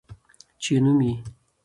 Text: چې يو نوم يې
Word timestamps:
چې 0.61 0.67
يو 0.75 0.79
نوم 0.85 0.99
يې 1.07 1.13